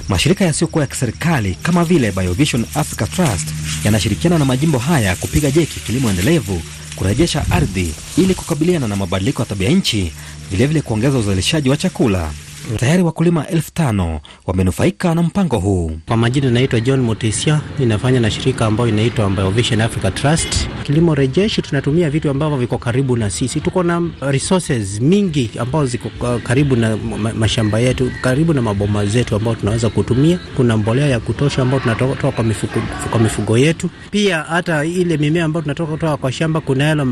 Mashirika 0.08 0.44
yasiyokuwa 0.44 0.82
ya 0.84 0.88
kiserikali 0.88 1.54
kama 1.62 1.84
vile 1.84 2.12
Biovision 2.12 2.64
Africa 2.74 3.06
Trust 3.16 3.48
yanashirikiana 3.84 4.38
na 4.38 4.44
majimbo 4.44 4.78
haya 4.78 5.16
kupiga 5.16 5.50
jeki 5.50 5.80
kilimo 5.80 6.10
endelevu, 6.10 6.62
kurejesha 6.96 7.44
ardhi 7.50 7.94
ili 8.18 8.34
kukabiliana 8.34 8.88
na 8.88 8.96
mabadiliko 8.96 9.42
ya 9.42 9.46
tabia 9.46 9.70
nchi, 9.70 10.12
vilevile 10.50 10.80
kuongeza 10.82 11.18
uzalishaji 11.18 11.68
wa 11.70 11.76
chakula. 11.76 12.30
Tayari 12.74 13.02
wakulima 13.02 13.46
elfu 13.46 13.72
tano 13.72 14.20
wamenufaika 14.46 15.14
na 15.14 15.22
mpango 15.22 15.58
huu. 15.58 15.90
Kwa 16.08 16.16
majina 16.16 16.48
inaitwa 16.48 16.80
John 16.80 17.00
Motesia, 17.00 17.60
ninafanya 17.78 18.20
na 18.20 18.30
shirika 18.30 18.66
ambayo 18.66 18.88
inaitwa 18.88 19.30
Biovision 19.30 19.80
Africa 19.80 20.14
Trust. 20.14 20.68
Kilimo 20.82 21.14
rejeshi, 21.14 21.62
tunatumia 21.62 22.10
vitu 22.10 22.30
ambavyo 22.30 22.58
viko 22.58 22.78
karibu 22.78 23.16
na 23.16 23.30
sisi. 23.30 23.60
Tuko 23.60 23.82
na 23.82 24.02
resources 24.20 25.00
mingi 25.00 25.50
ambazo 25.58 25.86
ziko 25.86 26.10
karibu 26.42 26.76
na 26.76 26.96
mashamba 27.38 27.78
yetu, 27.78 28.10
karibu 28.20 28.52
na 28.52 28.62
maboma 28.62 29.06
zetu, 29.06 29.36
ambao 29.36 29.54
tunaweza 29.54 29.90
kutumia. 29.90 30.38
Kuna 30.56 30.76
mbolea 30.76 31.06
ya 31.06 31.20
kutosha 31.20 31.62
ambao 31.62 31.80
tunatoa 31.80 32.32
kwa 32.32 32.44
mifugo, 32.44 32.72
kwa 33.10 33.20
mifugo 33.20 33.58
yetu. 33.58 33.90
Pia 34.10 34.42
hata 34.42 34.84
ile 34.84 35.16
mimea 35.16 35.44
ambayo 35.44 35.62
tunatoka 35.62 36.16
kwa 36.16 36.32
shamba, 36.32 36.60
kuna 36.60 36.84
yale 36.84 37.04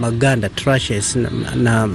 maganda 0.00 0.48
trashes 0.48 1.16
na, 1.16 1.30
na 1.56 1.88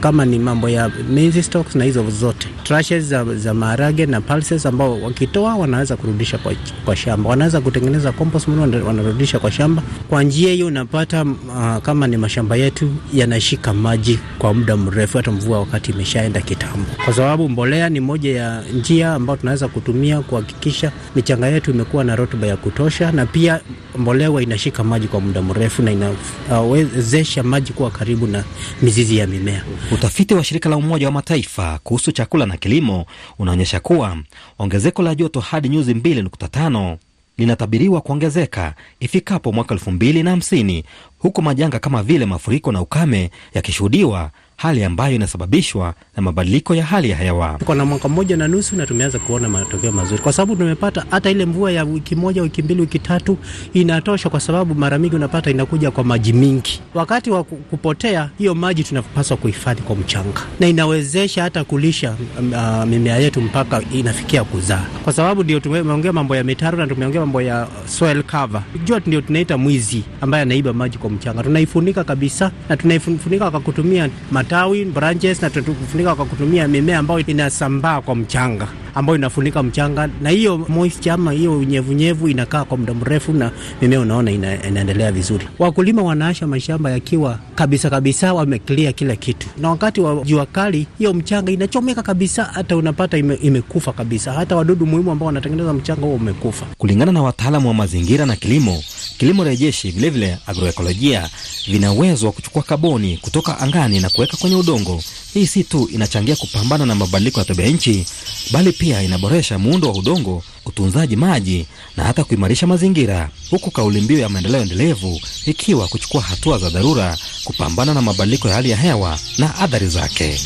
kama 0.00 0.24
ni 0.24 0.38
mambo 0.38 0.68
ya 0.68 0.90
maize 1.14 1.42
stalks 1.42 1.74
na 1.74 1.84
hizo 1.84 2.10
zote 2.10 2.48
trashes 2.64 3.04
za, 3.04 3.24
za 3.24 3.54
maharage 3.54 4.06
na 4.06 4.20
pulses 4.20 4.66
ambao 4.66 5.00
wakitoa 5.02 5.54
wanaweza 5.56 5.96
kurudisha 5.96 6.38
kwa, 6.38 6.52
kwa 6.84 6.96
shamba, 6.96 7.30
wanaweza 7.30 7.60
kutengeneza 7.60 8.12
compost 8.12 8.48
manure, 8.48 8.80
wanarudisha 8.82 9.38
kwa 9.38 9.50
shamba. 9.52 9.82
Kwa 10.08 10.22
njia 10.22 10.52
hiyo 10.52 10.66
unapata 10.66 11.22
uh, 11.22 11.76
kama 11.82 12.06
ni 12.06 12.16
mashamba 12.16 12.56
yetu 12.56 12.90
yanashika 13.14 13.72
maji 13.72 14.18
kwa 14.38 14.54
muda 14.54 14.76
mrefu, 14.76 15.16
hata 15.16 15.30
mvua 15.32 15.58
wakati 15.60 15.90
imeshaenda 15.92 16.40
kitambo, 16.40 16.86
kwa 17.04 17.14
sababu 17.14 17.48
mbolea 17.48 17.88
ni 17.88 18.00
moja 18.00 18.36
ya 18.36 18.62
njia 18.62 19.12
ambayo 19.14 19.36
tunaweza 19.36 19.68
kutumia 19.68 20.20
kuhakikisha 20.20 20.92
michanga 21.16 21.46
yetu 21.46 21.70
imekuwa 21.70 22.04
na 22.04 22.16
rutuba 22.16 22.46
ya 22.46 22.56
kutosha, 22.56 23.12
na 23.12 23.26
pia 23.26 23.60
mbolea 23.98 24.30
inashika 24.40 24.84
maji 24.84 25.06
kwa 25.08 25.20
muda 25.20 25.42
mrefu 25.42 25.82
na 25.82 25.92
inawezesha 25.92 27.40
uh, 27.40 27.46
maji 27.46 27.72
kuwa 27.72 27.90
karibu 27.90 28.26
na 28.26 28.44
mizizi 28.82 29.16
ya 29.16 29.26
mimea. 29.26 29.64
Utafiti 29.92 30.34
wa 30.34 30.44
shirika 30.44 30.68
la 30.68 30.76
Umoja 30.76 31.06
wa 31.06 31.12
Mataifa 31.12 31.78
kuhusu 31.84 32.12
chakula 32.12 32.46
na 32.50 32.56
kilimo 32.56 33.06
unaonyesha 33.38 33.80
kuwa 33.80 34.16
ongezeko 34.58 35.02
la 35.02 35.14
joto 35.14 35.40
hadi 35.40 35.68
nyuzi 35.68 35.94
2.5 35.94 36.96
linatabiriwa 37.38 38.00
kuongezeka 38.00 38.74
ifikapo 39.00 39.52
mwaka 39.52 39.74
elfu 39.74 39.90
mbili 39.90 40.22
na 40.22 40.30
hamsini 40.30 40.84
huku 41.18 41.42
majanga 41.42 41.78
kama 41.78 42.02
vile 42.02 42.26
mafuriko 42.26 42.72
na 42.72 42.80
ukame 42.80 43.30
yakishuhudiwa 43.54 44.30
hali 44.62 44.84
ambayo 44.84 45.14
inasababishwa 45.14 45.94
na 46.16 46.22
mabadiliko 46.22 46.74
ya 46.74 46.84
hali 46.84 47.10
ya 47.10 47.16
hewa. 47.16 47.56
Tuko 47.58 47.74
na 47.74 47.84
mwaka 47.84 48.08
mmoja 48.08 48.36
na 48.36 48.48
nusu 48.48 48.76
na 48.76 48.86
tumeanza 48.86 49.18
kuona 49.18 49.48
matokeo 49.48 49.92
mazuri, 49.92 50.22
kwa 50.22 50.32
sababu 50.32 50.56
tumepata 50.56 51.04
hata 51.10 51.30
ile 51.30 51.46
mvua 51.46 51.72
ya 51.72 51.84
wiki 51.84 52.14
moja, 52.16 52.42
wiki 52.42 52.62
mbili, 52.62 52.80
wiki 52.80 52.98
tatu 52.98 53.38
inatosha, 53.72 54.30
kwa 54.30 54.40
sababu 54.40 54.74
mara 54.74 54.98
mingi 54.98 55.16
unapata 55.16 55.50
inakuja 55.50 55.90
kwa 55.90 56.04
maji 56.04 56.32
mingi. 56.32 56.80
Wakati 56.94 57.30
wa 57.30 57.44
kupotea 57.44 58.30
hiyo 58.38 58.54
maji 58.54 58.84
tunapaswa 58.84 59.36
kuhifadhi 59.36 59.82
kwa 59.82 59.96
mchanga, 59.96 60.40
na 60.60 60.66
inawezesha 60.68 61.42
hata 61.42 61.64
kulisha 61.64 62.14
uh, 62.52 62.84
mimea 62.84 63.16
yetu 63.18 63.40
mpaka 63.40 63.82
inafikia 63.94 64.44
kuzaa, 64.44 64.84
kwa 65.04 65.12
sababu 65.12 65.42
ndio 65.44 65.60
tumeongea 65.60 66.12
mambo 66.12 66.36
ya 66.36 66.44
mitaro 66.44 66.78
na 66.78 66.86
tumeongea 66.86 67.20
mambo 67.20 67.42
ya 67.42 67.68
soil 67.86 68.22
cover. 68.22 68.62
Jua 68.84 69.00
ndio 69.06 69.20
tunaita 69.20 69.58
mwizi 69.58 70.02
ambaye 70.20 70.42
anaiba 70.42 70.72
maji 70.72 70.98
kwa 70.98 71.10
mchanga, 71.10 71.42
tunaifunika 71.42 72.04
kabisa 72.04 72.50
na 72.68 72.76
tunaifunika 72.76 73.50
kwa 73.50 73.60
kutumia 73.60 74.08
matawi 74.50 74.84
branches, 74.84 75.42
na 75.42 75.50
tunafunika 75.50 76.14
kwa 76.14 76.24
kutumia 76.26 76.68
mimea 76.68 76.98
ambayo 76.98 77.20
inasambaa 77.20 78.00
kwa 78.00 78.14
mchanga 78.16 78.68
ambayo 78.94 79.18
inafunika 79.18 79.62
mchanga, 79.62 80.08
na 80.22 80.30
hiyo 80.30 80.58
moisture 80.68 81.10
ama 81.12 81.32
hiyo 81.32 81.58
unyevunyevu 81.58 82.28
inakaa 82.28 82.64
kwa 82.64 82.76
muda 82.76 82.94
mrefu, 82.94 83.32
na 83.32 83.50
mimea 83.82 84.00
unaona 84.00 84.30
ina, 84.30 84.66
inaendelea 84.66 85.12
vizuri. 85.12 85.48
Wakulima 85.58 86.02
wanaasha 86.02 86.46
mashamba 86.46 86.90
yakiwa 86.90 87.38
kabisa 87.54 87.90
kabisa 87.90 88.34
wameclear 88.34 88.94
kila 88.94 89.16
kitu, 89.16 89.46
na 89.58 89.70
wakati 89.70 90.00
wa 90.00 90.24
jua 90.24 90.46
kali 90.46 90.86
hiyo 90.98 91.14
mchanga 91.14 91.52
inachomeka 91.52 92.02
kabisa, 92.02 92.44
hata 92.44 92.76
unapata 92.76 93.18
ime, 93.18 93.34
imekufa 93.34 93.92
kabisa, 93.92 94.32
hata 94.32 94.56
wadudu 94.56 94.86
muhimu 94.86 95.10
ambao 95.10 95.26
wanatengeneza 95.26 95.72
mchanga 95.72 96.00
huo 96.06 96.14
umekufa. 96.14 96.66
Kulingana 96.78 97.12
na 97.12 97.22
wataalamu 97.22 97.68
wa 97.68 97.74
mazingira 97.74 98.26
na 98.26 98.36
kilimo, 98.36 98.82
kilimo 99.20 99.44
rejeshi 99.44 99.90
vilevile 99.90 100.38
agroekolojia 100.46 101.30
vina 101.68 101.92
uwezo 101.92 102.26
wa 102.26 102.32
kuchukua 102.32 102.62
kaboni 102.62 103.16
kutoka 103.16 103.58
angani 103.58 104.00
na 104.00 104.10
kuweka 104.10 104.36
kwenye 104.36 104.56
udongo. 104.56 105.02
Hii 105.34 105.46
si 105.46 105.64
tu 105.64 105.88
inachangia 105.92 106.36
kupambana 106.36 106.86
na 106.86 106.94
mabadiliko 106.94 107.40
ya 107.40 107.44
tabia 107.46 107.66
nchi, 107.66 108.06
bali 108.52 108.72
pia 108.72 109.02
inaboresha 109.02 109.58
muundo 109.58 109.88
wa 109.88 109.94
udongo, 109.98 110.42
utunzaji 110.66 111.16
maji 111.16 111.66
na 111.96 112.04
hata 112.04 112.24
kuimarisha 112.24 112.66
mazingira, 112.66 113.30
huku 113.50 113.70
kauli 113.70 114.00
mbiu 114.00 114.18
ya 114.18 114.28
maendeleo 114.28 114.62
endelevu 114.62 115.20
ikiwa 115.46 115.88
kuchukua 115.88 116.22
hatua 116.22 116.58
za 116.58 116.70
dharura 116.70 117.18
kupambana 117.44 117.94
na 117.94 118.02
mabadiliko 118.02 118.48
ya 118.48 118.54
hali 118.54 118.70
ya 118.70 118.76
hewa 118.76 119.18
na 119.38 119.54
athari 119.58 119.88
zake. 119.88 120.40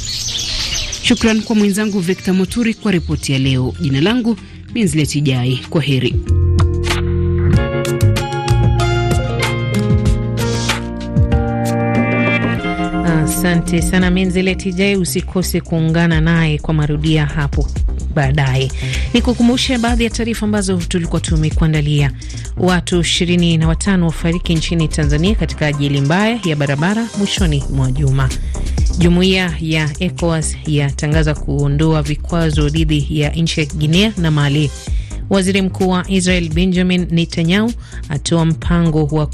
Shukran 1.03 1.43
kwa 1.43 1.57
mwenzangu 1.57 2.01
Victor 2.01 2.35
Moturi 2.35 2.75
kwa 2.75 2.93
ripoti 2.93 3.33
ya 3.33 3.39
leo. 3.39 3.75
Jina 3.81 4.01
langu 4.01 4.37
Minzleti 4.75 5.21
Jai, 5.21 5.61
kwa 5.71 5.83
heri. 5.83 6.15
Asante 13.45 13.83
sana 13.83 14.11
Menzileti 14.11 14.73
Jai, 14.73 14.97
usikose 14.97 15.61
kuungana 15.61 16.21
naye 16.21 16.59
kwa 16.59 16.75
marudia 16.75 17.27
hapo 17.27 17.69
baadaye. 18.15 18.73
Ni 19.15 19.23
kukumbushe 19.23 19.79
baadhi 19.79 20.05
ya 20.05 20.11
taarifa 20.11 20.47
ambazo 20.47 20.77
tulikuwa 20.77 21.21
tumekuandalia. 21.21 22.13
Watu 22.57 23.01
ishirini 23.01 23.57
na 23.57 23.69
watano 23.69 24.07
wafariki 24.07 24.55
nchini 24.55 24.89
Tanzania 24.89 25.35
katika 25.35 25.67
ajali 25.67 26.01
mbaya 26.01 26.41
ya 26.45 26.57
barabara 26.57 27.07
mwishoni 27.19 27.65
mwa 27.71 27.93
juma. 27.93 28.29
Jumuiya 28.99 29.53
ya 29.61 29.91
ECOWAS 29.99 30.57
yatangaza 30.67 31.35
kuondoa 31.35 32.03
vikwazo 32.03 32.69
dhidi 32.69 33.07
ya 33.11 33.31
nchi 33.31 33.61
ya 33.61 33.67
Guinea 33.67 34.13
na 34.17 34.31
Mali. 34.31 34.71
Waziri 35.31 35.63
Mkuu 35.63 35.89
wa 35.89 36.05
Israel 36.09 36.49
Benjamin 36.49 37.07
Netanyahu 37.11 37.73
atoa 38.09 38.45
mpango 38.45 39.05
wa 39.05 39.27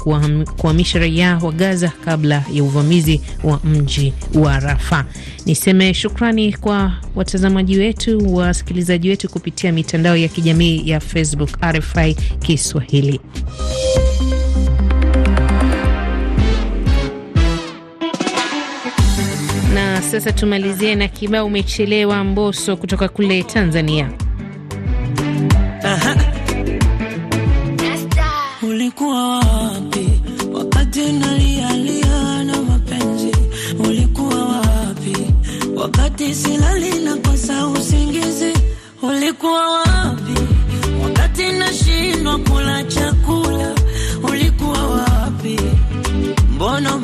kuhamisha 0.57 0.99
raia 0.99 1.37
wa 1.37 1.51
Gaza 1.51 1.91
kabla 2.05 2.43
ya 2.53 2.63
uvamizi 2.63 3.21
wa 3.43 3.59
mji 3.63 4.13
wa 4.33 4.59
Rafa. 4.59 5.05
Niseme 5.45 5.93
shukrani 5.93 6.53
kwa 6.53 6.93
watazamaji 7.15 7.77
wetu, 7.77 8.33
wasikilizaji 8.35 9.09
wetu 9.09 9.29
kupitia 9.29 9.71
mitandao 9.71 10.17
ya 10.17 10.27
kijamii 10.27 10.89
ya 10.89 10.99
Facebook 10.99 11.49
RFI 11.63 12.13
Kiswahili. 12.39 13.19
Na 19.73 20.01
sasa 20.01 20.31
tumalizie 20.31 20.95
na 20.95 21.07
kibao 21.07 21.45
umechelewa 21.45 22.23
Mboso 22.23 22.77
kutoka 22.77 23.09
kule 23.09 23.43
Tanzania. 23.43 24.09
Ulikuwa 39.41 39.71
wapi 39.71 40.33
wakati 41.03 41.51
nashindwa 41.51 42.37
kula 42.39 42.83
chakula? 42.83 43.75
Ulikuwa 44.29 44.87
wapi? 44.87 45.59
Mbona 46.55 46.97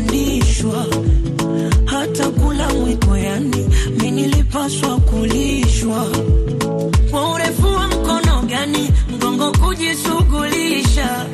nilipaswa 0.00 0.84
kupandishwa, 0.84 0.86
hata 1.84 2.30
kula 2.30 2.68
mwiko, 2.68 3.16
yani 3.16 3.68
mi 4.00 4.10
nilipaswa 4.10 4.96
kulishwa. 5.00 6.06
Kwa 7.10 7.32
urefu 7.32 7.66
wa 7.66 7.86
mkono 7.88 8.42
gani 8.42 8.90
mgongo 9.14 9.52
kujisugulisha, 9.52 11.26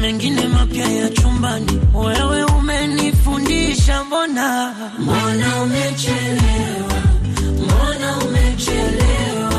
mengine 0.00 0.48
mapya 0.48 0.92
ya 0.92 1.08
chumbani, 1.08 1.80
wewe 1.94 2.44
umenifundisha. 2.44 4.04
Mbona? 4.04 4.74
Mbona 4.98 5.62
umechelewa, 5.62 7.02
mbona 7.64 8.18
umechelewa, 8.18 9.53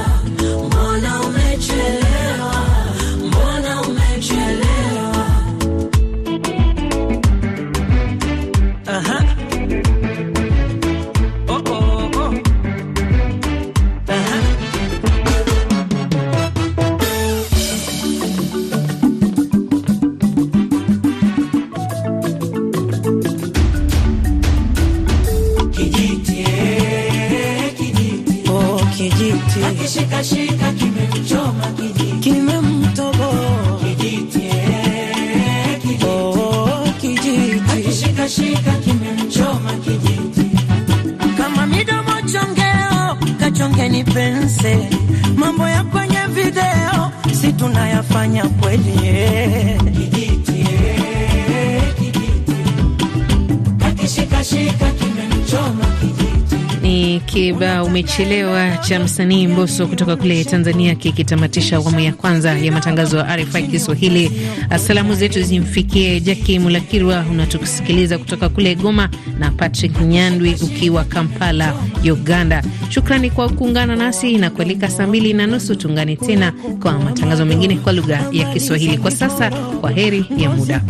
Ni 56.82 57.20
kibao 57.26 57.86
umechelewa 57.86 58.78
cha 58.78 59.00
msanii 59.00 59.48
Mbosso 59.48 59.88
kutoka 59.88 60.16
kule 60.16 60.44
Tanzania, 60.44 60.96
kikitamatisha 60.96 61.76
awamu 61.78 62.00
ya 62.00 62.14
kwanza 62.14 62.58
ya 62.58 62.72
matangazo 62.72 63.18
ya 63.18 63.36
RFI 63.38 63.64
Kiswahili. 63.64 64.32
Salamu 64.78 65.16
zetu 65.16 65.42
zimfikie 65.42 66.20
Jaki 66.20 66.60
Mulakirwa, 66.60 67.26
unatusikiliza 67.32 68.18
kutoka 68.18 68.50
kule 68.50 68.76
Goma, 68.76 69.10
na 69.40 69.52
Patrick 69.52 70.02
Nyandwi 70.02 70.56
ukiwa 70.64 71.04
Kampala, 71.04 71.74
Uganda. 72.12 72.64
Shukrani 72.90 73.30
kwa 73.30 73.50
kuungana 73.50 73.96
nasi 73.96 74.38
na 74.38 74.50
kualika 74.50 74.90
saa 74.90 75.08
mbili 75.08 75.34
na 75.34 75.48
nusu 75.48 75.76
tuungane 75.76 76.16
tena 76.16 76.54
kwa 76.82 77.00
matangazo 77.00 77.46
mengine 77.46 77.76
kwa 77.76 77.94
lugha 77.94 78.28
ya 78.32 78.54
Kiswahili. 78.54 78.98
Kwa 78.98 79.12
sasa, 79.12 79.50
kwa 79.82 79.92
heri 79.92 80.26
ya 80.38 80.50
muda. 80.50 80.82